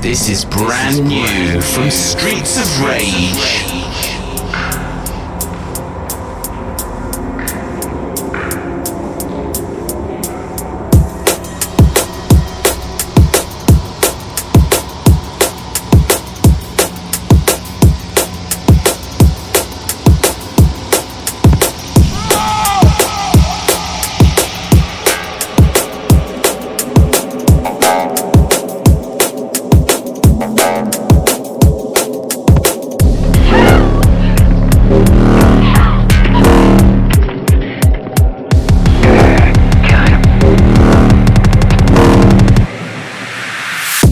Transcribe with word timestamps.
This 0.00 0.30
is 0.30 0.46
brand 0.46 1.06
new 1.06 1.60
from 1.60 1.90
Streets 1.90 2.56
of 2.56 2.86
Rage. 2.86 4.19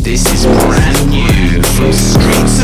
This 0.09 0.25
is 0.33 0.47
brand 0.47 1.11
new 1.11 1.63
from 1.63 1.93
Streets. 1.93 2.58